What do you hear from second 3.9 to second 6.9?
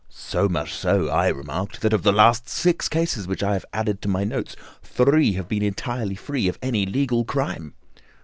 to my notes, three have been entirely free of any